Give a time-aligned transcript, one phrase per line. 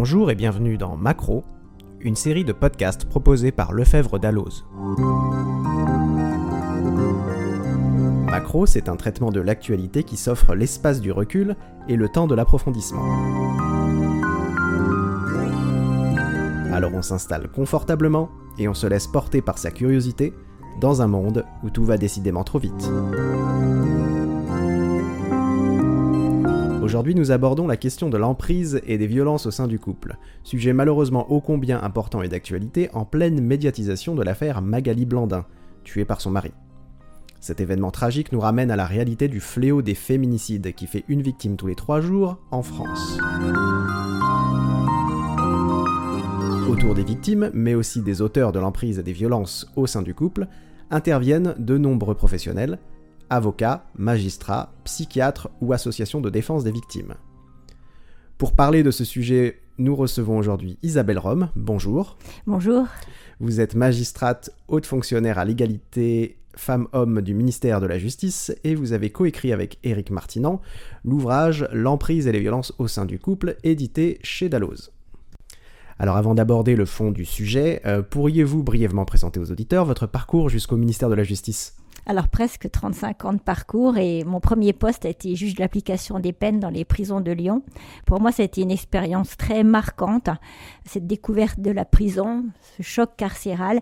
[0.00, 1.42] Bonjour et bienvenue dans Macro,
[1.98, 4.64] une série de podcasts proposés par Lefebvre Dalloz.
[8.30, 11.56] Macro, c'est un traitement de l'actualité qui s'offre l'espace du recul
[11.88, 13.02] et le temps de l'approfondissement.
[16.72, 20.32] Alors on s'installe confortablement et on se laisse porter par sa curiosité
[20.80, 22.88] dans un monde où tout va décidément trop vite.
[26.88, 30.72] Aujourd'hui, nous abordons la question de l'emprise et des violences au sein du couple, sujet
[30.72, 35.44] malheureusement ô combien important et d'actualité en pleine médiatisation de l'affaire Magali Blandin,
[35.84, 36.50] tuée par son mari.
[37.40, 41.20] Cet événement tragique nous ramène à la réalité du fléau des féminicides qui fait une
[41.20, 43.18] victime tous les trois jours en France.
[46.70, 50.14] Autour des victimes, mais aussi des auteurs de l'emprise et des violences au sein du
[50.14, 50.46] couple,
[50.90, 52.78] interviennent de nombreux professionnels,
[53.30, 57.14] avocats, magistrats, psychiatres ou associations de défense des victimes.
[58.38, 61.50] Pour parler de ce sujet, nous recevons aujourd'hui Isabelle Rome.
[61.56, 62.18] Bonjour.
[62.46, 62.86] Bonjour.
[63.40, 68.92] Vous êtes magistrate haute fonctionnaire à l'égalité femmes-hommes du ministère de la Justice et vous
[68.92, 70.60] avez coécrit avec Éric Martinan
[71.04, 74.92] l'ouvrage L'emprise et les violences au sein du couple, édité chez Dalloz.
[76.00, 80.48] Alors avant d'aborder le fond du sujet, euh, pourriez-vous brièvement présenter aux auditeurs votre parcours
[80.48, 81.77] jusqu'au ministère de la Justice?
[82.08, 86.18] Alors presque 35 ans de parcours et mon premier poste a été juge de l'application
[86.18, 87.62] des peines dans les prisons de Lyon.
[88.06, 90.30] Pour moi, ça a été une expérience très marquante,
[90.86, 92.46] cette découverte de la prison,
[92.78, 93.80] ce choc carcéral.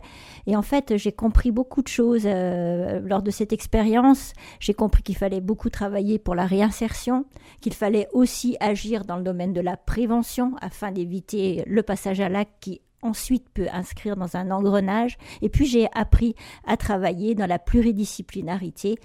[0.48, 4.32] Et en fait, j'ai compris beaucoup de choses euh, lors de cette expérience.
[4.58, 7.26] J'ai compris qu'il fallait beaucoup travailler pour la réinsertion,
[7.60, 12.28] qu'il fallait aussi agir dans le domaine de la prévention afin d'éviter le passage à
[12.28, 15.16] l'acte qui ensuite peut inscrire dans un engrenage.
[15.42, 16.34] Et puis j'ai appris
[16.66, 18.96] à travailler dans la pluridisciplinarité.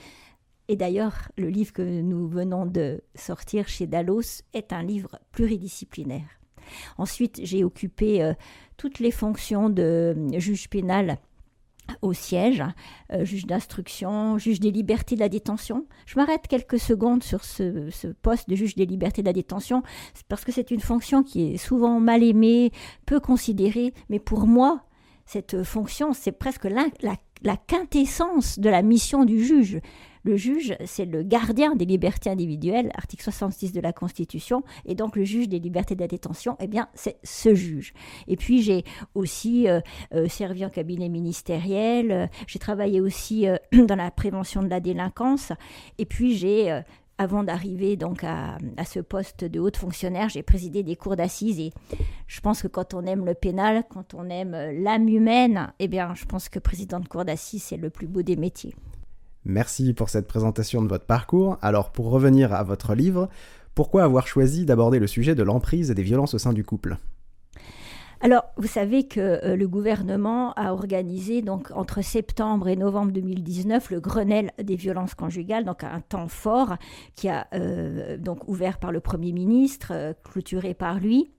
[0.68, 6.40] Et d'ailleurs, le livre que nous venons de sortir chez Dallos est un livre pluridisciplinaire.
[6.98, 8.34] Ensuite, j'ai occupé euh,
[8.78, 11.18] toutes les fonctions de juge pénal
[12.02, 12.64] au siège,
[13.12, 15.86] euh, juge d'instruction, juge des libertés de la détention.
[16.06, 17.90] Je m'arrête quelques secondes sur ce,
[18.22, 19.84] poste de juge des libertés de la détention
[20.28, 22.72] parce que c'est une fonction qui est souvent mal aimée,
[23.06, 24.86] peu considérée, mais pour moi,
[25.26, 27.16] cette fonction, c'est presque la
[27.58, 29.82] quintessence de la mission du juge.
[30.24, 35.16] Le juge, c'est le gardien des libertés individuelles, article 66 de la Constitution, et donc
[35.16, 37.94] le juge des libertés de la détention, eh bien, c'est ce juge.
[38.28, 38.84] Et puis j'ai
[39.16, 39.80] aussi euh,
[40.14, 45.54] euh, servi en cabinet ministériel, euh, j'ai travaillé aussi dans la prévention de la délinquance,
[45.98, 46.82] et puis j'ai
[47.22, 51.72] avant d'arriver donc à, ce poste de haute fonctionnaire, j'ai présidé des cours d'assises et
[52.26, 56.16] je pense que quand on aime le pénal, quand on aime l'âme humaine, eh bien,
[56.16, 58.74] je pense que président de cour d'assises, c'est le plus beau des métiers.
[59.46, 61.60] Merci pour cette présentation de votre parcours.
[61.62, 63.30] Alors pour revenir à votre livre,
[63.76, 66.98] pourquoi avoir choisi d'aborder le sujet de l'emprise et des violences au sein du couple?
[68.24, 73.90] Alors, vous savez que euh, le gouvernement a organisé donc entre septembre et novembre 2019
[73.90, 76.76] le Grenelle des violences conjugales, donc un temps fort
[77.16, 81.32] qui a euh, donc ouvert par le Premier ministre, euh, clôturé par lui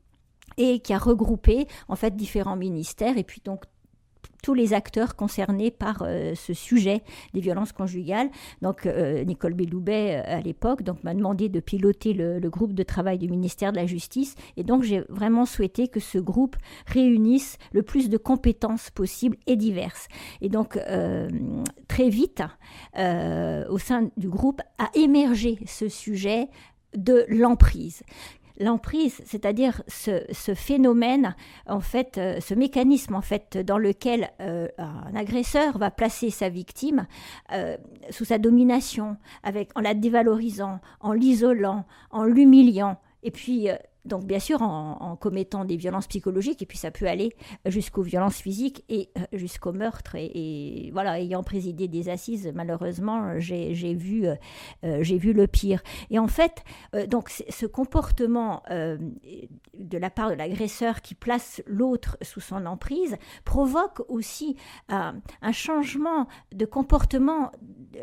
[0.57, 3.63] et qui a regroupé en fait différents ministères et puis donc
[4.43, 8.29] tous les acteurs concernés par euh, ce sujet des violences conjugales.
[8.61, 13.19] Donc euh, Nicole Belloubet euh, à l'époque m'a demandé de piloter le, groupe de travail
[13.19, 17.83] du ministère de la Justice et donc j'ai vraiment souhaité que ce groupe réunisse le
[17.83, 20.09] plus de compétences possibles et diverses.
[20.43, 20.79] Et donc
[21.89, 22.43] très vite
[22.97, 26.49] au sein du groupe a émergé ce sujet
[26.95, 28.03] de l'emprise
[28.59, 31.35] l'emprise, c'est-à-dire ce, phénomène,
[31.67, 36.49] en fait, euh, ce mécanisme en fait dans lequel euh, un agresseur va placer sa
[36.49, 37.07] victime
[37.53, 37.77] euh,
[38.11, 39.17] sous sa domination,
[39.75, 43.69] en la dévalorisant, en l'isolant, en l'humiliant, et puis
[44.05, 47.35] donc bien sûr en, commettant des violences psychologiques et puis ça peut aller
[47.67, 50.17] jusqu'aux violences physiques et euh, jusqu'au meurtre.
[50.17, 55.83] Et, voilà ayant présidé des assises malheureusement j'ai vu euh, j'ai vu le pire.
[56.11, 62.17] Et en fait euh, donc ce comportement de la part de l'agresseur qui place l'autre
[62.23, 64.57] sous son emprise provoque aussi
[64.89, 67.53] un changement de comportement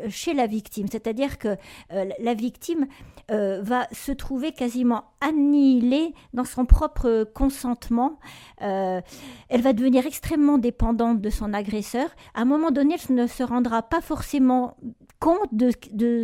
[0.08, 0.86] chez la victime.
[0.90, 1.56] C'est-à-dire que
[1.90, 2.86] la victime
[3.28, 5.89] va se trouver quasiment annihilée
[6.32, 8.18] dans son propre consentement.
[8.62, 9.00] Euh,
[9.48, 12.08] elle va devenir extrêmement dépendante de son agresseur.
[12.34, 14.76] À un moment donné, elle ne se rendra pas forcément
[15.18, 15.70] compte de,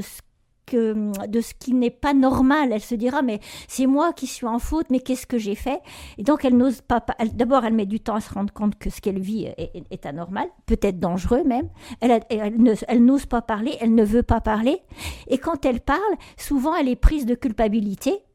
[0.01, 2.71] ce qui n'est pas normal.
[2.73, 5.81] Elle se dira, mais c'est moi qui suis en faute, mais qu'est-ce que j'ai fait?
[6.19, 7.05] Et donc, elle n'ose pas.
[7.35, 10.49] D'abord, elle met du temps à se rendre compte que ce qu'elle vit est, anormal,
[10.67, 11.69] peut-être dangereux même.
[12.01, 14.81] Elle, elle n'ose pas parler, elle ne veut pas parler.
[15.29, 16.01] Et quand elle parle,
[16.37, 18.26] souvent, elle est prise de culpabilité.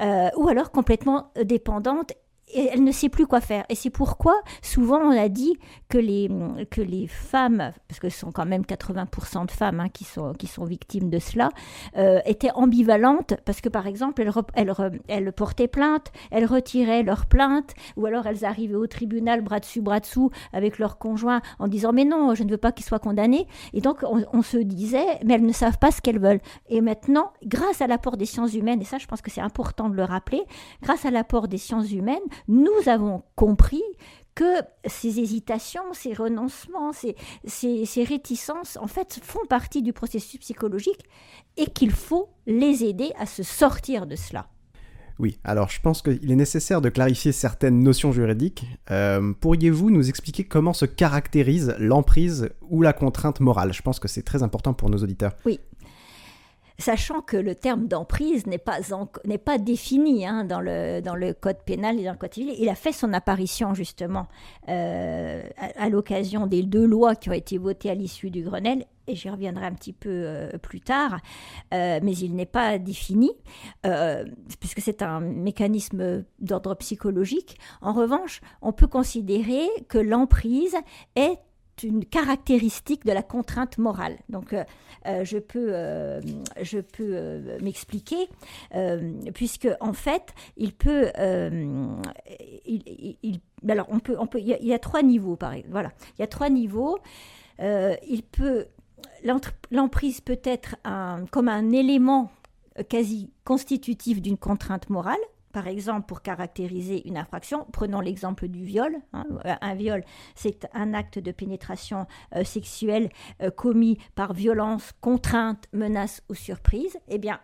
[0.00, 2.12] Euh, ou alors complètement dépendante
[2.54, 3.64] et elle ne sait plus quoi faire.
[3.68, 5.56] Et c'est pourquoi, souvent, on a dit
[5.88, 6.30] que les,
[6.70, 10.32] que les femmes, parce que ce sont quand même 80% de femmes hein, qui, sont,
[10.34, 11.50] qui sont victimes de cela,
[11.96, 17.26] euh, étaient ambivalentes, parce que, par exemple, elles, elles, elles, portaient plainte, elles retiraient leur
[17.26, 21.68] plainte, ou alors elles arrivaient au tribunal bras dessus, bras dessous, avec leur conjoint, en
[21.68, 23.46] disant, mais non, je ne veux pas qu'ils soient condamnés.
[23.72, 26.40] Et donc, on, on se disait, mais elles ne savent pas ce qu'elles veulent.
[26.68, 29.88] Et maintenant, grâce à l'apport des sciences humaines, et ça, je pense que c'est important
[29.88, 30.42] de le rappeler,
[30.82, 32.18] grâce à l'apport des sciences humaines,
[32.48, 33.82] nous avons compris
[34.34, 41.04] que ces hésitations, ces renoncements, ces, ces, réticences, en fait, font partie du processus psychologique
[41.56, 44.46] et qu'il faut les aider à se sortir de cela.
[45.18, 48.64] Oui, alors je pense qu'il est nécessaire de clarifier certaines notions juridiques.
[48.90, 53.74] Euh, pourriez-vous nous expliquer comment se caractérise l'emprise ou la contrainte morale?
[53.74, 55.32] Je pense que c'est très important pour nos auditeurs.
[55.44, 55.60] Oui,
[56.80, 58.78] sachant que le terme d'emprise n'est pas,
[59.24, 62.54] n'est pas défini hein, dans, le, dans le code pénal et dans le code civil.
[62.58, 64.26] Il a fait son apparition justement
[64.68, 69.14] euh, à, l'occasion des deux lois qui ont été votées à l'issue du Grenelle, et
[69.14, 71.18] j'y reviendrai un petit peu euh, plus tard,
[71.74, 73.30] euh, mais il n'est pas défini,
[74.60, 77.58] puisque c'est un mécanisme d'ordre psychologique.
[77.82, 80.76] En revanche, on peut considérer que l'emprise
[81.16, 81.38] est
[81.82, 84.18] une caractéristique de la contrainte morale.
[84.28, 84.64] Donc, euh,
[85.06, 86.20] euh, je peux, euh,
[86.60, 88.28] je peux m'expliquer,
[89.34, 91.10] puisque en fait, il peut,
[92.66, 95.64] il, alors on peut, on peut, il y, a, trois niveaux, pareil.
[95.70, 96.98] Voilà, il y a trois niveaux.
[97.58, 98.66] il peut,
[99.70, 102.30] l'emprise peut être un, comme un élément
[102.88, 105.18] quasi constitutif d'une contrainte morale,
[105.52, 108.96] par exemple, pour caractériser une infraction, prenons l'exemple du viol.
[109.12, 109.24] Hein.
[109.60, 110.04] Un viol,
[110.34, 112.06] c'est un acte de pénétration
[112.36, 113.10] euh, sexuelle
[113.42, 116.98] euh, commis par violence, contrainte, menace ou surprise.
[117.08, 117.40] Eh bien,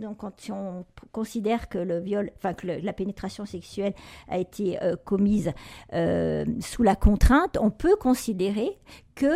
[0.00, 3.94] donc, quand on considère que le viol, enfin que la pénétration sexuelle
[4.28, 5.52] a été euh, commise
[5.92, 8.78] euh, sous la contrainte, on peut considérer
[9.14, 9.26] que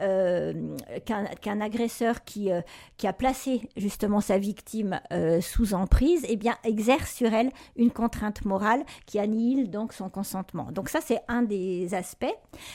[0.00, 2.50] euh, qu'un agresseur qui,
[2.96, 5.00] qui a placé justement sa victime
[5.40, 10.70] sous emprise, eh bien exerce sur elle une contrainte morale qui annihile donc son consentement.
[10.70, 12.32] Donc ça c'est un des aspects.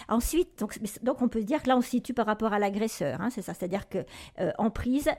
[0.09, 3.21] Ensuite, donc, donc on peut dire que là on se situe par rapport à l'agresseur,
[3.21, 3.99] hein, c'est ça, c'est-à-dire que
[4.57, 5.09] emprise,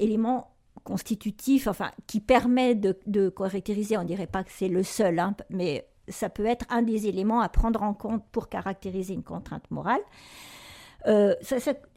[0.00, 5.18] élément constitutif, enfin, qui permet de, caractériser, on ne dirait pas que c'est le seul,
[5.18, 9.24] hein, mais ça peut être un des éléments à prendre en compte pour caractériser une
[9.24, 10.00] contrainte morale.
[11.06, 11.34] Euh,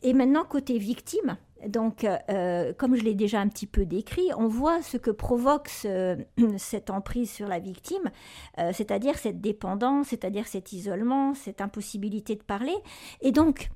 [0.03, 1.37] et maintenant, côté victime,
[1.67, 5.69] donc, euh, comme je l'ai déjà un petit peu décrit, on voit ce que provoque
[6.57, 8.11] cette emprise sur la victime,
[8.59, 12.75] euh, c'est-à-dire cette dépendance, c'est-à-dire cet isolement, cette impossibilité de parler.
[13.21, 13.69] Et donc,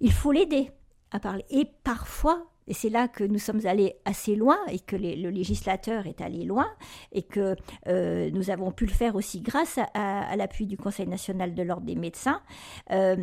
[0.00, 0.70] il faut l'aider
[1.10, 1.44] à parler.
[1.50, 6.06] Et parfois, et c'est là que nous sommes allés assez loin et que le législateur
[6.06, 6.68] est allé loin
[7.12, 11.54] et que euh, nous avons pu le faire aussi grâce à, l'appui du Conseil national
[11.54, 12.42] de l'ordre des médecins.
[12.90, 13.16] Euh,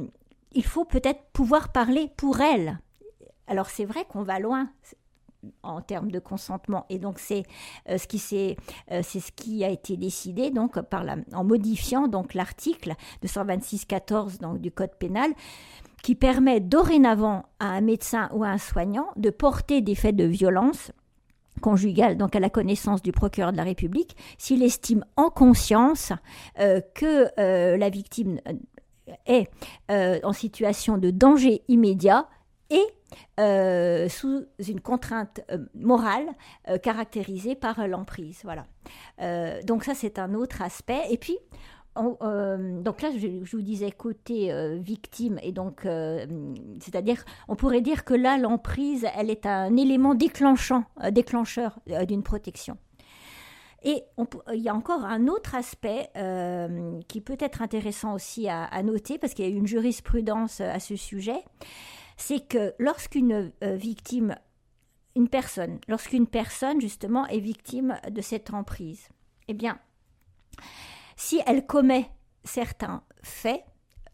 [0.53, 2.79] il faut peut-être pouvoir parler pour elle.
[3.47, 4.69] Alors c'est vrai qu'on va loin
[5.61, 7.43] en termes de consentement et donc c'est
[7.89, 10.77] euh, ce qui a été décidé donc
[11.33, 12.95] en modifiant donc l'article
[13.25, 15.31] 226-14 donc du code pénal
[16.03, 20.25] qui permet dorénavant à un médecin ou à un soignant de porter des faits de
[20.25, 20.91] violence
[21.61, 26.11] conjugale, donc à la connaissance du procureur de la République, s'il estime en conscience
[26.59, 28.53] euh, que euh, la victime euh,
[29.25, 29.49] est
[30.23, 32.27] en situation de danger immédiat
[32.69, 32.85] et
[34.09, 35.41] sous une contrainte
[35.75, 36.25] morale
[36.81, 38.41] caractérisée par l'emprise.
[38.43, 38.65] Voilà.
[39.65, 41.01] donc ça, c'est un autre aspect.
[41.11, 41.37] Et puis,
[41.97, 46.25] euh, donc là, je, vous disais côté euh, victime, et donc, euh,
[46.79, 52.77] c'est-à-dire, on pourrait dire que là, l'emprise, elle est un élément déclenchant, déclencheur d'une protection.
[53.85, 54.03] Et
[54.53, 56.09] il y a encore un autre aspect
[57.09, 60.79] qui peut être intéressant aussi à, à noter, parce qu'il y a une jurisprudence à
[60.79, 61.43] ce sujet,
[62.15, 64.35] c'est que lorsqu'une victime,
[65.15, 69.09] une personne, lorsqu'une personne justement est victime de cette emprise,
[69.49, 69.77] eh bien,
[71.23, 72.09] si elle commet
[72.43, 73.63] certains faits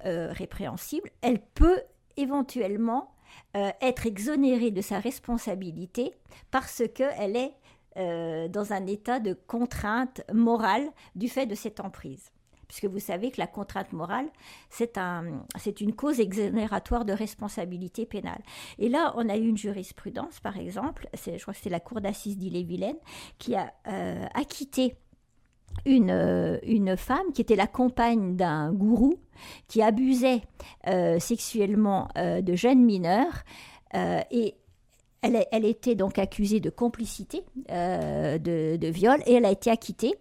[0.06, 1.82] euh, répréhensibles, elle peut
[2.18, 3.16] éventuellement
[3.58, 6.14] euh, être exonérée de sa responsabilité
[6.52, 7.54] parce qu'elle est
[7.98, 12.32] euh, dans un état de contrainte morale du fait de cette emprise.
[12.68, 14.28] Puisque vous savez que la contrainte morale,
[14.70, 15.44] c'est un,
[15.82, 18.44] une cause exonératoire de responsabilité pénale.
[18.78, 22.02] Et là, on a eu une jurisprudence, par exemple, je crois que c'est la Cour
[22.02, 23.00] d'assises d'Ille-et-Vilaine,
[23.40, 23.74] qui a
[24.36, 24.96] acquitté
[25.86, 29.16] une, euh, une femme qui était la compagne d'un gourou
[29.68, 30.42] qui abusait
[30.88, 33.44] euh, sexuellement euh, de jeunes mineurs
[34.30, 34.54] et
[35.22, 40.16] elle, était donc accusée de complicité euh, de, viol et elle a été acquittée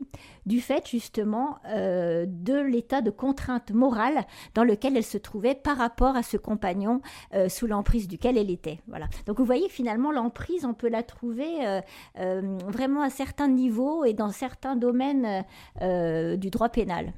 [0.46, 4.24] du fait justement euh, de l'état de contrainte morale
[4.54, 7.00] dans lequel elle se trouvait par rapport à ce compagnon
[7.34, 8.80] euh, sous l'emprise duquel elle était.
[8.88, 9.06] Voilà.
[9.26, 11.80] Donc vous voyez finalement l'emprise, on peut la trouver
[12.14, 15.44] vraiment à certains niveaux et dans certains domaines
[15.80, 17.12] du droit pénal.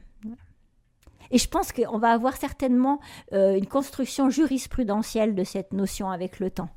[1.31, 3.01] Et je pense qu'on va avoir certainement
[3.33, 6.69] une construction jurisprudentielle de cette notion avec le temps.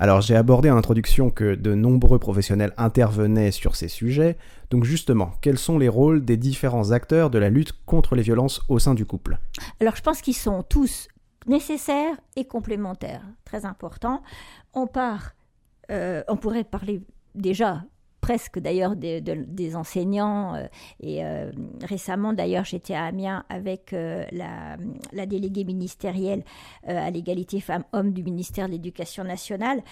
[0.00, 4.36] Alors j'ai abordé en introduction que de nombreux professionnels intervenaient sur ces sujets,
[4.70, 8.62] donc justement, quels sont les rôles des différents acteurs de la lutte contre les violences
[8.68, 9.38] au sein du couple?
[9.80, 11.08] Alors je pense qu'ils sont tous
[11.46, 14.22] nécessaires et complémentaires, très important.
[14.72, 15.32] On part,
[15.90, 17.02] euh, on pourrait parler
[17.34, 17.82] déjà
[18.20, 20.54] presque d'ailleurs des, enseignants.
[20.54, 20.66] Euh,
[21.00, 21.50] et euh,
[21.82, 26.42] récemment, d'ailleurs, j'étais à Amiens avec euh, la, déléguée ministérielle
[26.86, 29.82] à l'égalité femmes-hommes du ministère de l'Éducation nationale,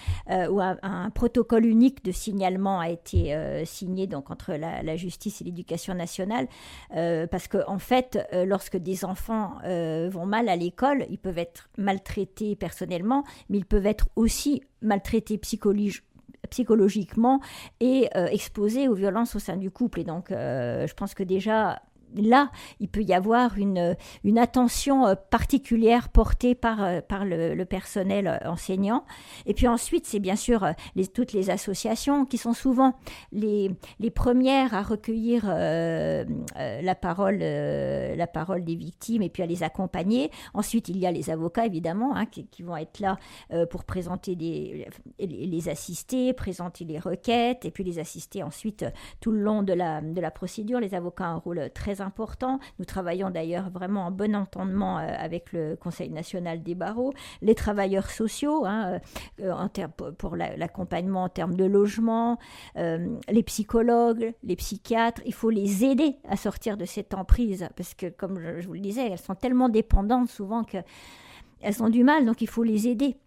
[0.49, 6.47] où un, protocole unique de signalement a été signé entre la, justice et l'éducation nationale,
[6.89, 12.55] parce qu'en en fait, lorsque des enfants vont mal à l'école, ils peuvent être maltraités
[12.55, 16.06] personnellement, mais ils peuvent être aussi maltraités psychologiquement
[16.49, 17.39] psychologiquement
[17.79, 20.01] et euh, exposés aux violences au sein du couple.
[20.01, 21.81] Et donc, euh, je pense que déjà,
[22.21, 27.63] là, il peut y avoir une, une attention euh, particulière portée par, euh, par le,
[27.65, 29.03] personnel euh, enseignant.
[29.45, 32.93] Et puis ensuite, c'est bien sûr les, toutes les associations qui sont souvent
[33.31, 39.63] les, les premières à recueillir la, parole, la parole des victimes et puis à les
[39.63, 40.31] accompagner.
[40.53, 43.17] Ensuite, il y a les avocats, évidemment, hein, qui, vont être là
[43.69, 44.87] pour présenter des,
[45.19, 48.85] les assister, présenter les requêtes et puis les assister ensuite
[49.19, 50.79] tout le long de la, de la procédure.
[50.79, 52.06] Les avocats ont un rôle très important.
[52.79, 57.55] Nous travaillons d'ailleurs vraiment en bon entendement euh, avec le Conseil national des barreaux, les
[57.55, 58.99] travailleurs sociaux hein,
[59.41, 59.67] euh, en
[60.17, 62.37] pour l'accompagnement en termes de logement,
[62.77, 65.21] euh, les psychologues, les psychiatres.
[65.25, 68.79] Il faut les aider à sortir de cette emprise parce que, comme je vous le
[68.79, 73.17] disais, elles sont tellement dépendantes souvent qu'elles ont du mal, donc il faut les aider.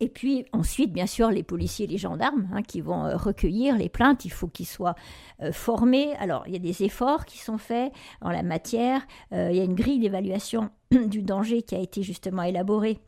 [0.00, 3.76] Et puis ensuite, bien sûr, les policiers et les gendarmes hein, qui vont euh, recueillir
[3.76, 4.94] les plaintes, il faut qu'ils soient
[5.42, 6.14] euh, formés.
[6.16, 9.06] Alors, il y a des efforts qui sont faits en la matière.
[9.32, 12.98] Euh, il y a une grille d'évaluation du danger qui a été justement élaborée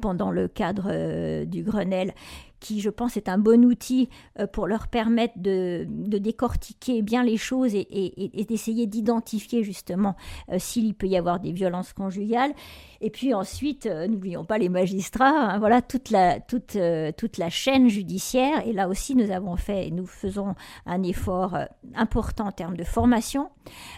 [0.00, 2.14] pendant le cadre du Grenelle
[2.60, 4.08] qui, je pense, est un bon outil
[4.38, 10.16] euh, pour leur permettre de, décortiquer bien les choses et, d'essayer d'identifier justement
[10.50, 12.52] euh, s'il peut y avoir des violences conjugales.
[13.00, 16.76] Et puis ensuite, euh, n'oublions pas les magistrats, hein, voilà toute la, toute,
[17.16, 18.66] toute la chaîne judiciaire.
[18.66, 20.54] Et là aussi, nous avons fait, nous faisons
[20.86, 21.56] un effort
[21.94, 23.50] important en termes de formation.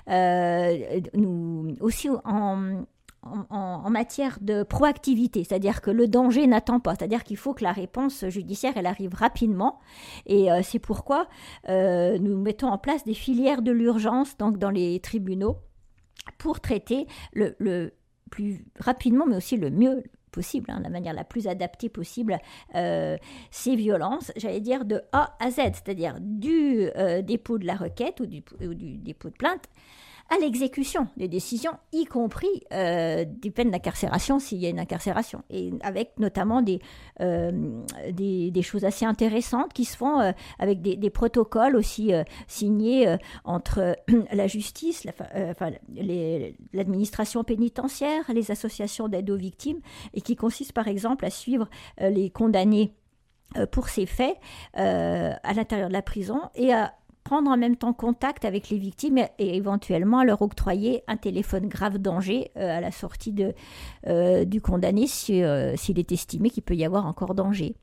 [0.06, 2.84] nous aussi en
[3.22, 7.72] en, matière de proactivité, c'est-à-dire que le danger n'attend pas, c'est-à-dire qu'il faut que la
[7.72, 9.78] réponse judiciaire elle arrive rapidement,
[10.26, 11.28] et euh, c'est pourquoi
[11.68, 15.56] euh, nous mettons en place des filières de l'urgence donc dans les tribunaux
[16.38, 17.92] pour traiter le,
[18.30, 22.38] plus rapidement, mais aussi le mieux possible, hein, la manière la plus adaptée possible,
[22.76, 23.16] euh,
[23.50, 26.88] ces violences, j'allais dire de A à Z, c'est-à-dire du
[27.22, 28.42] dépôt de la requête ou du
[28.98, 29.68] dépôt de plainte
[30.30, 35.42] à l'exécution des décisions, y compris euh, des peines d'incarcération s'il y a une incarcération,
[35.50, 36.80] et avec notamment des,
[37.20, 37.82] euh,
[38.62, 42.12] choses assez intéressantes qui se font euh, avec des, protocoles aussi
[42.46, 43.96] signés entre
[44.32, 45.04] la justice,
[46.72, 49.80] l'administration pénitentiaire, les associations d'aide aux victimes,
[50.14, 51.68] et qui consistent par exemple à suivre
[52.00, 52.94] les condamnés
[53.72, 54.36] pour ces faits
[54.74, 56.94] à l'intérieur de la prison et à
[57.30, 61.98] prendre en même temps contact avec les victimes et, éventuellement leur octroyer un téléphone grave
[61.98, 63.54] danger euh, à la sortie de,
[64.08, 67.76] euh, du condamné euh, s'il est estimé qu'il peut y avoir encore danger.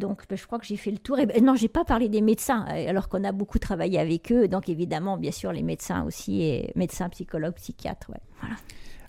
[0.00, 1.20] Donc, ben, je crois que j'ai fait le tour.
[1.20, 4.48] Et ben, non, j'ai pas parlé des médecins, alors qu'on a beaucoup travaillé avec eux.
[4.48, 8.10] Donc, évidemment, bien sûr, les médecins aussi, et médecins, psychologues, psychiatres.
[8.40, 8.56] Voilà.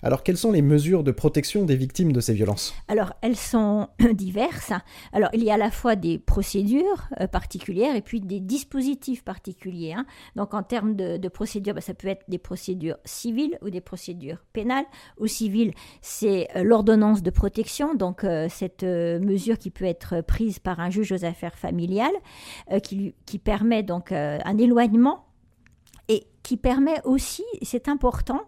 [0.04, 2.74] Alors, quelles sont les mesures de protection des victimes de ces violences?
[2.88, 4.74] Alors, elles sont diverses.
[5.12, 9.24] Alors, il y a à la fois des procédures euh, particulières et puis des dispositifs
[9.24, 9.94] particuliers.
[9.94, 10.06] Hein.
[10.36, 14.44] Donc, en termes de, procédures, bah, ça peut être des procédures civiles ou des procédures
[14.54, 14.86] pénales.
[15.18, 20.60] Au civil, c'est euh, l'ordonnance de protection, donc euh, cette mesure qui peut être prise
[20.60, 22.14] par un juge aux affaires familiales,
[22.84, 25.27] qui, qui permet donc un éloignement
[26.48, 28.40] qui permet aussi, c'est important,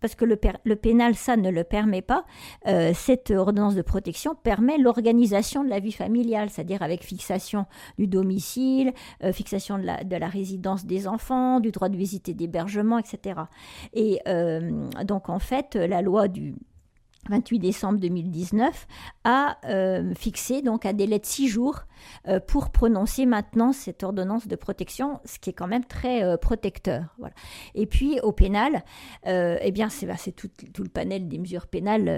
[0.00, 2.24] parce que le, le, pénal, ça ne le permet pas,
[2.66, 7.66] euh, cette ordonnance de protection permet l'organisation de la vie familiale, c'est-à-dire avec fixation
[8.00, 12.28] du domicile, euh, fixation de la, de la, résidence des enfants, du droit de visite
[12.28, 13.42] et d'hébergement, etc.
[13.92, 16.56] Et euh, donc en fait, la loi du
[17.28, 18.86] 28 décembre 2019,
[19.24, 21.80] a euh, fixé donc un délai de six jours
[22.28, 26.36] euh, pour prononcer maintenant cette ordonnance de protection, ce qui est quand même très euh,
[26.36, 27.16] protecteur.
[27.74, 28.84] Et puis au pénal,
[29.24, 32.08] eh bien c'est bah, tout, tout, le panel des mesures pénales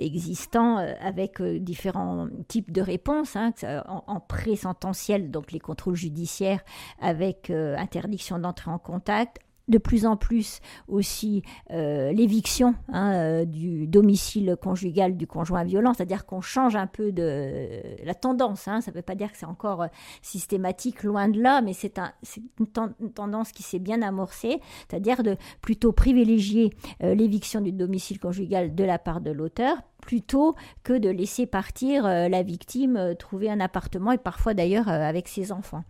[0.00, 3.52] existants avec différents types de réponses, hein,
[3.88, 6.62] en, en pré-sententiel, donc les contrôles judiciaires
[7.00, 13.86] avec interdiction d'entrer en contact, de plus en plus aussi euh, l'éviction hein, euh, du
[13.86, 18.68] domicile conjugal du conjoint violent, c'est-à-dire qu'on change un peu de la tendance.
[18.68, 19.88] Hein, ça ne veut pas dire que c'est encore euh,
[20.22, 22.12] systématique, loin de là, mais c'est un,
[22.58, 22.66] une,
[23.12, 28.98] tendance qui s'est bien amorcée, c'est-à-dire de plutôt privilégier l'éviction du domicile conjugal de la
[28.98, 34.12] part de l'auteur plutôt que de laisser partir euh, la victime euh, trouver un appartement
[34.12, 35.82] et parfois d'ailleurs euh, avec ses enfants.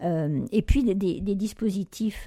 [0.00, 2.26] et puis des, dispositifs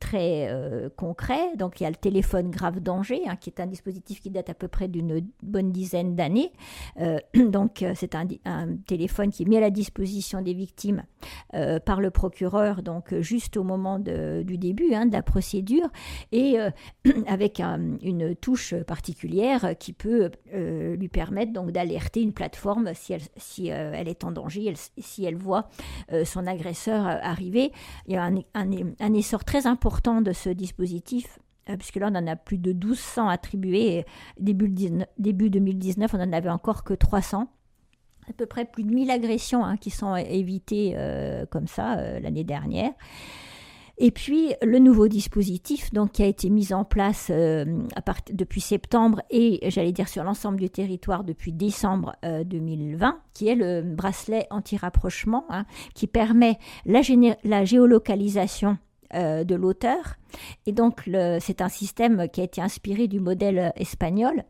[0.00, 0.52] très
[0.96, 1.56] concrets.
[1.56, 4.50] Donc il y a le téléphone grave danger, hein, qui est un dispositif qui date
[4.50, 6.52] à peu près d'une bonne dizaine d'années.
[7.34, 8.26] donc c'est un,
[8.86, 11.04] téléphone qui est mis à la disposition des victimes
[11.84, 15.88] par le procureur, donc juste au moment du début hein, de la procédure,
[16.32, 16.56] et
[17.26, 23.22] avec une touche particulière qui peut euh, lui permettre donc d'alerter une plateforme si elle,
[23.36, 25.68] si, euh, elle est en danger, si elle voit
[26.12, 27.72] euh, son agresseur arriver.
[28.06, 31.38] Il y a un, un, essor très important de ce dispositif
[31.78, 34.04] puisque là, on en a plus de 1200 attribués.
[34.40, 34.74] début,
[35.18, 37.46] début 2019, on n'en avait encore que 300
[38.28, 40.96] à peu près plus de 1000 agressions hein, qui sont évitées
[41.50, 42.90] comme ça l'année dernière.
[44.02, 47.66] Et puis le nouveau dispositif donc, qui a été mis en place euh,
[48.32, 53.54] depuis septembre et j'allais dire sur l'ensemble du territoire depuis décembre 2020, euh, qui est
[53.54, 57.02] le bracelet anti-rapprochement, hein, qui permet la,
[57.64, 58.78] géolocalisation
[59.12, 60.16] euh, de l'auteur.
[60.64, 61.02] Et donc
[61.40, 64.44] c'est un système qui a été inspiré du modèle espagnol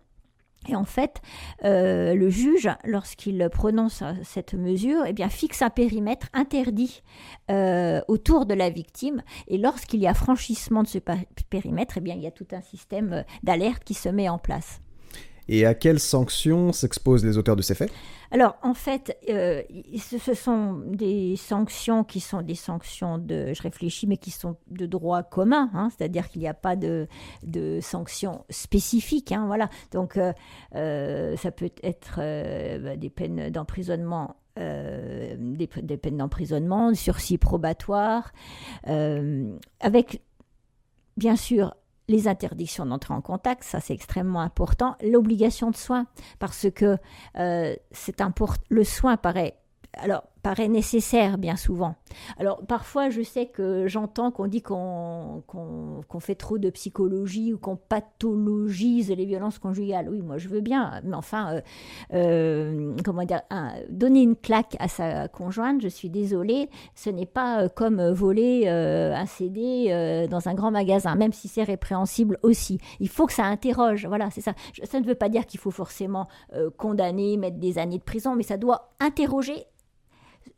[0.69, 1.23] et en fait,
[1.65, 7.03] euh, le juge, lorsqu'il prononce cette mesure, eh bien, fixe un périmètre interdit
[7.51, 9.23] euh, autour de la victime.
[9.49, 10.99] Et lorsqu'il y a franchissement de ce
[11.49, 14.81] périmètre, eh bien, il y a tout un système d'alerte qui se met en place.
[15.53, 17.91] Et à quelles sanctions s'exposent les auteurs de ces faits?
[18.31, 19.63] Alors, en fait, euh,
[19.99, 24.87] ce sont des sanctions qui sont des sanctions de, je réfléchis, mais qui sont de
[24.87, 27.09] droit commun, hein, c'est-à-dire qu'il n'y a pas de,
[27.43, 29.33] de sanctions spécifiques.
[29.33, 29.69] Hein, voilà.
[29.91, 30.33] Donc, euh,
[30.77, 32.21] euh, ça peut être
[32.79, 38.31] bah, des peines d'emprisonnement des, peines d'emprisonnement, sursis probatoire,
[38.85, 40.21] avec
[41.17, 41.75] bien sûr
[42.11, 46.07] les interdictions d'entrer en contact, ça c'est extrêmement important, l'obligation de soins,
[46.39, 46.99] parce que
[47.39, 48.21] euh, c'est
[48.69, 49.57] le soin paraît
[49.95, 51.95] alors paraît nécessaire bien souvent.
[52.39, 55.43] Alors parfois je sais que j'entends qu'on dit qu'on
[56.21, 60.09] fait trop de psychologie ou qu'on pathologise les violences conjugales.
[60.09, 61.61] Oui, moi je veux bien, mais enfin, euh,
[62.15, 63.43] euh, comment dire,
[63.89, 68.69] donner une claque à sa conjointe, je suis désolée, ce n'est pas euh, comme voler
[68.69, 72.79] un CD dans un grand magasin, même si c'est répréhensible aussi.
[73.01, 74.55] Il faut que ça interroge, voilà, c'est ça.
[74.85, 76.27] Ça ne veut pas dire qu'il faut forcément
[76.77, 79.67] condamner, mettre des années de prison, mais ça doit interroger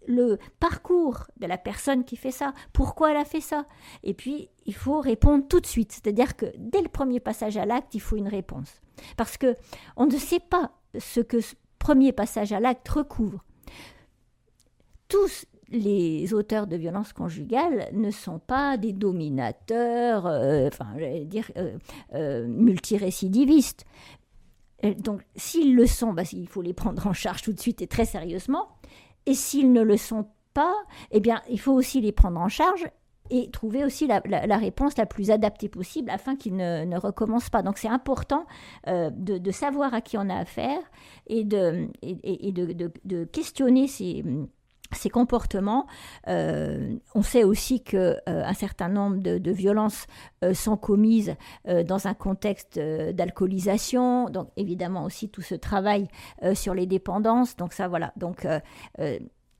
[0.07, 3.67] le parcours de la personne qui fait ça, pourquoi elle a fait ça.
[4.03, 5.93] Et puis, il faut répondre tout de suite.
[5.93, 8.81] C'est-à-dire que dès le premier passage à l'acte, il faut une réponse.
[9.17, 9.57] Parce que
[9.97, 13.45] on ne sait pas ce que ce premier passage à l'acte recouvre.
[15.09, 21.79] Tous les auteurs de violences conjugales ne sont pas des dominateurs, euh, enfin, dire, euh,
[22.15, 23.85] euh, multirécidivistes.
[24.99, 27.87] Donc, s'ils le sont, bah, il faut les prendre en charge tout de suite et
[27.87, 28.69] très sérieusement.
[29.27, 30.75] Et s'ils ne le sont pas,
[31.11, 32.87] eh bien, il faut aussi les prendre en charge
[33.31, 34.21] et trouver aussi la,
[34.59, 37.63] réponse la plus adaptée possible afin qu'ils ne, recommencent pas.
[37.63, 38.47] Donc c'est important
[38.89, 40.81] euh, de, savoir à qui on a affaire
[41.27, 44.23] et de, et, de, questionner ces,
[44.95, 45.87] ces comportements.
[46.29, 50.07] Euh, on sait aussi qu'un euh, un certain nombre de, violences
[50.55, 54.31] sont commises dans un contexte d'alcoolisation.
[54.31, 56.09] Donc évidemment aussi tout ce travail
[56.55, 57.57] sur les dépendances.
[57.57, 58.13] Donc ça voilà.
[58.17, 58.47] Donc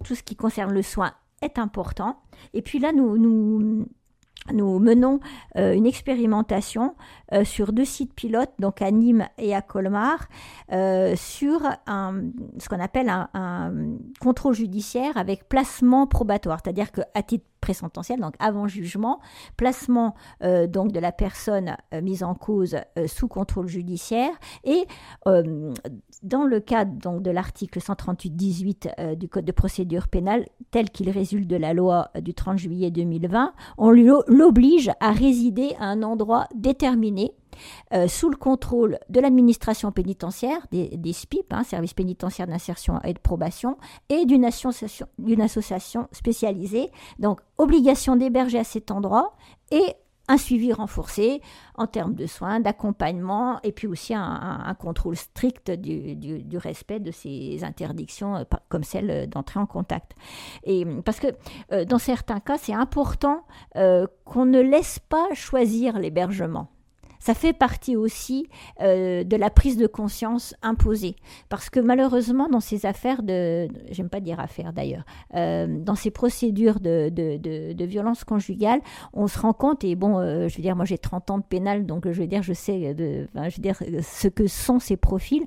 [0.03, 2.17] tout ce qui concerne le soin est important.
[2.55, 3.87] Et puis là, nous, nous,
[4.51, 5.21] nous menons
[5.57, 6.97] euh, une expérimentation
[7.33, 10.27] euh, sur deux sites pilotes, donc à Nîmes et à Colmar,
[10.73, 13.73] euh, sur ce qu'on appelle un, un,
[14.21, 19.21] contrôle judiciaire avec placement probatoire, c'est-à-dire qu'à titre présententiel, donc avant jugement,
[19.57, 24.33] placement euh, donc de la personne euh, mise en cause euh, sous contrôle judiciaire
[24.65, 24.85] et
[25.25, 31.47] dans le cadre donc de l'article 138-18 du Code de procédure pénale tel qu'il résulte
[31.47, 37.33] de la loi du 30 juillet 2020, on l'oblige à résider à un endroit déterminé
[38.09, 43.77] sous le contrôle de l'administration pénitentiaire, des, SPIP, hein, services pénitentiaires d'insertion et de probation,
[44.09, 46.91] et d'une association, spécialisée.
[47.19, 49.35] Donc, obligation d'héberger à cet endroit
[49.71, 49.97] et
[50.29, 51.41] un suivi renforcé
[51.75, 57.65] en termes de soins, d'accompagnement, et puis aussi un, contrôle strict du, respect de ces
[57.65, 60.13] interdictions, euh, comme celle d'entrer en contact.
[60.65, 61.29] Et parce que
[61.73, 63.45] euh, dans certains cas, c'est important
[63.77, 66.69] euh, qu'on ne laisse pas choisir l'hébergement
[67.23, 68.49] ça fait partie aussi
[68.81, 71.15] euh, de la prise de conscience imposée.
[71.49, 75.05] Parce que malheureusement, dans ces affaires de, j'aime pas dire affaires d'ailleurs,
[75.37, 78.81] euh, dans ces procédures de, violence conjugale,
[79.13, 81.45] on se rend compte, et bon, euh, je veux dire, moi j'ai 30 ans de
[81.45, 84.97] pénal, donc je veux dire, je sais de, je veux dire, ce que sont ces
[84.97, 85.45] profils.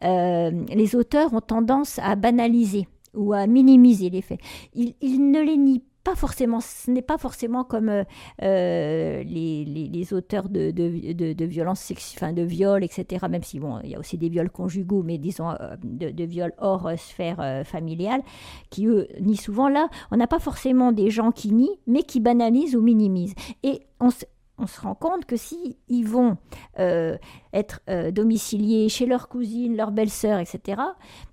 [0.00, 4.40] les auteurs ont tendance à banaliser ou à minimiser les faits.
[4.72, 8.04] Ils, ils ne les nient pas forcément, ce n'est pas forcément comme euh,
[8.42, 13.26] euh, les, les, auteurs de, de, de, violences enfin de viols, etc.
[13.28, 16.24] Même si bon, il y a aussi des viols conjugaux, mais disons euh, de, de
[16.24, 18.22] viols hors sphère familiale,
[18.70, 19.68] qui eux nient souvent.
[19.68, 23.34] Là, on n'a pas forcément des gens qui nient, mais qui banalisent ou minimisent.
[23.62, 24.08] Et on,
[24.60, 26.36] on se rend compte que si ils vont
[27.52, 30.80] être domiciliés chez leur cousine, leur belle-sœur, etc.,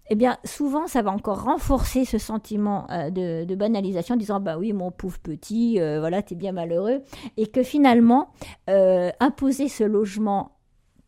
[0.10, 4.58] eh bien, souvent, ça va encore renforcer ce sentiment euh, de, banalisation, en disant, bah
[4.58, 7.02] oui, mon pauvre petit, euh, voilà, t'es bien malheureux,
[7.36, 8.32] et que finalement,
[8.70, 10.58] euh, imposer ce logement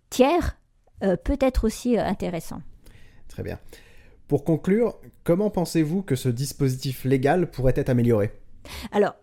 [0.09, 0.57] tiers
[1.23, 2.61] peut être aussi intéressant.
[3.29, 3.57] Très bien.
[4.27, 8.33] Pour conclure, comment pensez-vous que ce dispositif légal pourrait être amélioré?
[8.91, 9.15] Alors,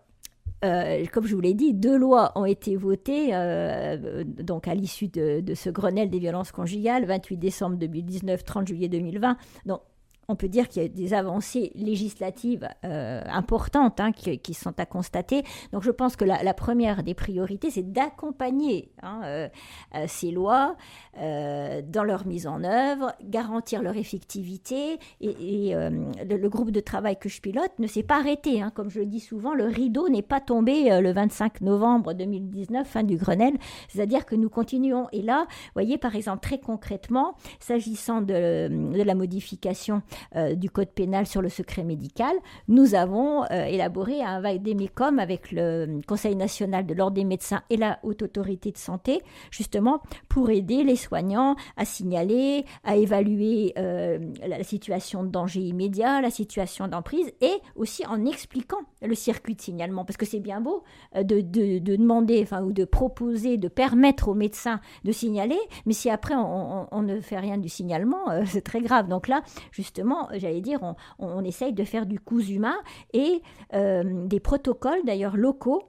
[0.65, 5.07] euh, comme je vous l'ai dit, deux lois ont été votées euh, donc à l'issue
[5.07, 9.37] de, ce Grenelle des violences conjugales, 28 décembre 2019, 30 juillet 2020.
[9.65, 9.81] Donc,
[10.29, 14.85] on peut dire qu'il y a des avancées législatives euh, importantes hein, qui, sont à
[14.85, 15.43] constater.
[15.71, 19.47] Donc je pense que la, première des priorités, c'est d'accompagner hein, euh,
[19.95, 20.75] euh, ces lois
[21.19, 24.99] dans leur mise en œuvre, garantir leur effectivité.
[25.19, 28.61] Et, le, groupe de travail que je pilote ne s'est pas arrêté.
[28.61, 28.71] Hein.
[28.73, 33.03] comme je le dis souvent, le rideau n'est pas tombé le 25 novembre 2019, fin
[33.03, 33.55] du Grenelle.
[33.89, 35.07] C'est-à-dire que nous continuons.
[35.11, 40.03] Et là, vous voyez, par exemple, très concrètement, s'agissant de, de la modification
[40.35, 42.35] euh, du code pénal sur le secret médical,
[42.67, 47.77] nous avons euh, élaboré un vademecum avec le Conseil national de l'ordre des médecins et
[47.77, 54.19] la haute autorité de santé, justement pour aider les soignants à signaler, à évaluer euh,
[54.45, 59.61] la situation de danger immédiat, la situation d'emprise, et aussi en expliquant le circuit de
[59.61, 60.83] signalement, parce que c'est bien beau
[61.15, 61.41] de,
[61.79, 67.01] demander, enfin, ou de proposer, de permettre aux médecins de signaler, mais si après on
[67.01, 69.07] ne fait rien du signalement, c'est très grave.
[69.07, 70.79] Donc là, justement, j'allais dire,
[71.19, 72.77] on, essaye de faire du humain
[73.13, 73.41] et
[73.73, 75.83] euh, des protocoles d'ailleurs locaux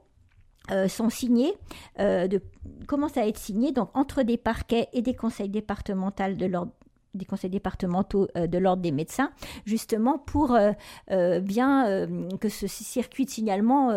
[0.71, 1.55] euh, sont signés,
[1.99, 2.43] euh, de,
[2.87, 6.73] commencent à être signés donc entre des parquets et des conseils départementaux de l'ordre
[7.15, 9.31] des conseils départementaux euh, de l'ordre des médecins,
[9.65, 10.73] justement pour euh,
[11.11, 12.07] euh, bien
[12.41, 13.91] que ce circuit de signalement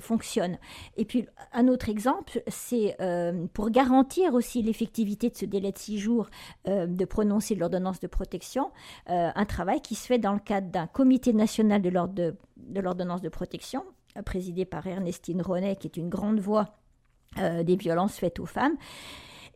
[0.00, 0.58] fonctionne.
[0.96, 2.96] Et puis un autre exemple, c'est
[3.52, 6.28] pour garantir aussi l'effectivité de ce délai de six jours
[6.66, 8.70] de prononcer l'ordonnance de protection,
[9.06, 11.90] un travail qui se fait dans le cadre d'un comité national de
[12.80, 13.84] l'ordonnance de, de protection,
[14.24, 16.76] présidé par Ernestine Ronet, qui est une grande voix
[17.36, 18.76] des violences faites aux femmes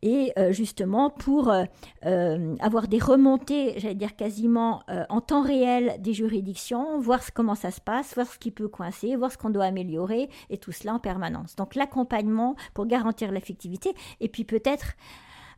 [0.02, 1.64] et euh, justement pour euh,
[2.04, 7.70] euh, avoir des remontées, j'allais dire quasiment en temps réel des juridictions, voir comment ça
[7.70, 10.94] se passe, voir ce qui peut coincer, voir ce qu'on doit améliorer, et tout cela
[10.94, 11.54] en permanence.
[11.56, 14.94] Donc l'accompagnement pour garantir l'effectivité, et puis peut-être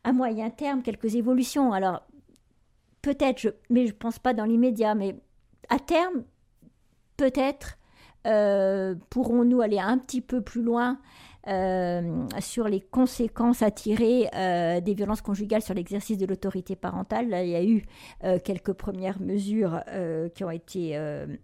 [0.03, 1.73] à moyen terme quelques évolutions.
[1.73, 2.03] Alors
[3.01, 5.15] peut-être, mais je ne pense pas dans l'immédiat, mais
[5.69, 6.23] à terme,
[7.17, 7.77] peut-être
[9.09, 10.99] pourrons-nous aller un petit peu plus loin
[11.47, 17.27] euh, sur les conséquences à tirer euh, des violences conjugales sur l'exercice de l'autorité parentale.
[17.43, 17.83] il y a eu
[18.23, 19.79] euh, quelques premières mesures
[20.33, 20.99] qui ont été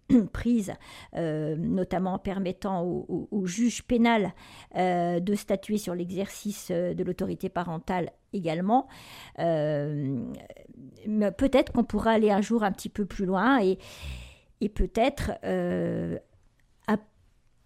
[0.34, 0.74] prises,
[1.14, 4.34] notamment en permettant au, au juge pénal
[4.76, 8.88] de statuer sur l'exercice de l'autorité parentale également.
[9.38, 10.32] peut-être
[11.72, 13.78] qu'on pourra aller un jour un petit peu plus loin et
[14.70, 15.32] peut-être
[16.88, 16.98] à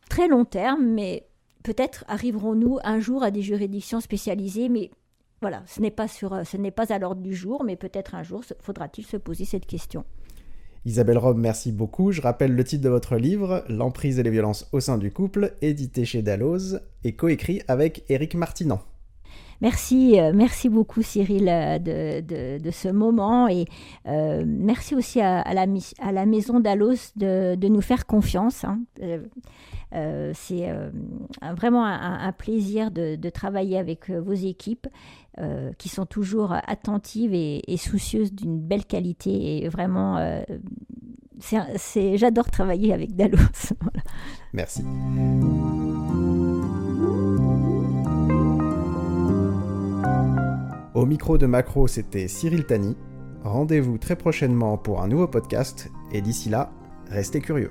[0.09, 1.27] très long terme, mais
[1.65, 4.91] peut-être arriverons-nous un jour à des juridictions spécialisées, mais
[5.41, 8.21] voilà, ce n'est pas, sur, ce n'est pas à l'ordre du jour, mais peut-être un
[8.21, 10.05] jour faudra-t-il se poser cette question.
[10.85, 12.11] Isabelle Robe, merci beaucoup.
[12.11, 15.55] Je rappelle le titre de votre livre, L'emprise et les violences au sein du couple,
[15.63, 18.79] édité chez Dalloz et coécrit avec Éric Martinan.
[19.61, 23.65] Merci, merci beaucoup Cyril de, de, ce moment et
[24.05, 28.65] merci aussi à, la, maison d'Alos de, nous faire confiance.
[28.65, 28.81] Hein.
[30.33, 30.69] C'est
[31.55, 34.87] vraiment un, plaisir de, travailler avec vos équipes
[35.77, 40.17] qui sont toujours attentives et, soucieuses d'une belle qualité et vraiment
[42.15, 43.37] j'adore travailler avec Dalos.
[44.53, 44.83] Merci.
[50.95, 52.95] Au micro de Macro, c'était Cyril Tani.
[53.43, 56.71] Rendez-vous très prochainement pour un nouveau podcast et d'ici là,
[57.11, 57.69] restez curieux.